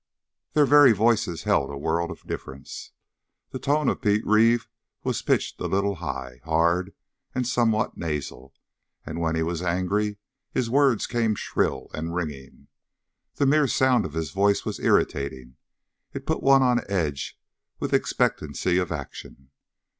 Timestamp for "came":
11.05-11.35